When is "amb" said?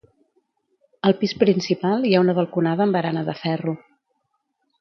2.87-2.99